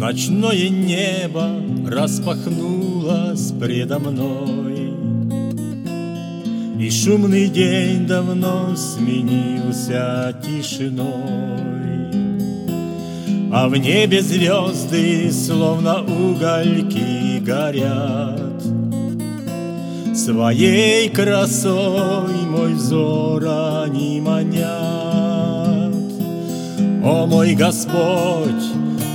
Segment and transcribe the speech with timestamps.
[0.00, 4.94] Ночное небо распахнулось предо мной.
[6.78, 11.04] И шумный день давно сменился тишиной.
[13.52, 18.62] А в небе звезды, словно угольки, горят.
[20.16, 23.44] Своей красой мой взор
[23.84, 25.94] они манят.
[27.04, 28.64] О мой Господь,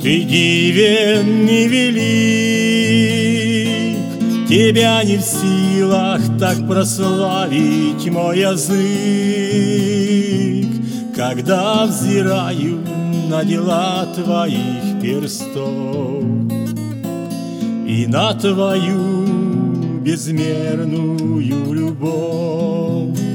[0.00, 2.96] ты дивен и велик,
[4.48, 8.76] Тебя не в силах так прославить мой язык,
[11.14, 12.80] Когда взираю
[13.28, 16.24] на дела твоих перстов
[17.86, 19.26] И на твою
[20.06, 23.25] безмерную любовь.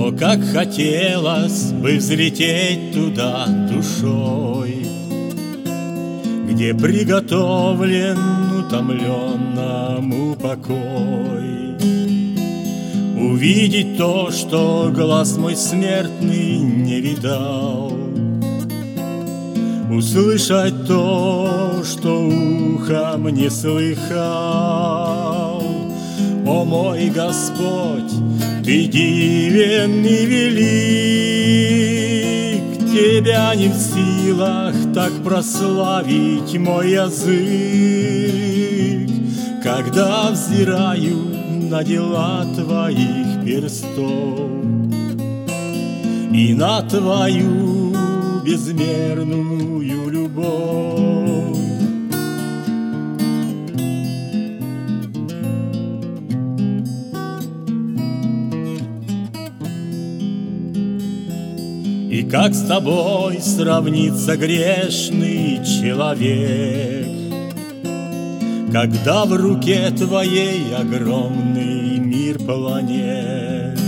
[0.00, 4.86] О, как хотелось бы взлететь туда душой,
[6.48, 8.18] Где приготовлен
[8.60, 11.76] утомленному покой.
[13.14, 17.92] Увидеть то, что глаз мой смертный не видал,
[19.92, 24.99] Услышать то, что ухом не слыхал.
[26.46, 28.12] О мой Господь,
[28.64, 31.40] ты дивен и велик,
[32.90, 37.30] Тебя не в силах так прославить мой язык,
[39.62, 41.30] Когда взираю
[41.70, 44.50] на дела твоих перстов
[46.32, 47.94] И на твою
[48.44, 49.79] безмерную
[62.10, 67.06] И как с тобой сравнится грешный человек,
[68.72, 73.78] Когда в руке твоей огромный мир планет,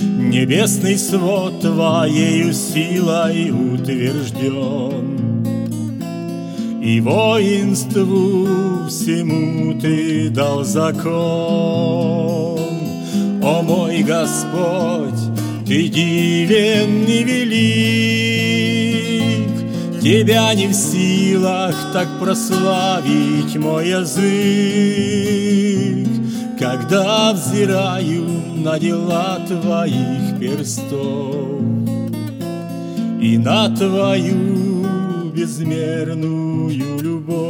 [0.00, 5.18] Небесный свод твоею силой утвержден,
[6.82, 8.48] И воинству
[8.88, 11.10] всему ты дал закон.
[13.42, 15.39] О мой Господь,
[15.70, 17.70] ты дивен велик,
[20.02, 24.18] Тебя не в силах так прославить мой язык,
[26.58, 28.24] Когда взираю
[28.56, 31.60] на дела твоих перстов
[33.20, 34.84] И на твою
[35.32, 37.49] безмерную любовь.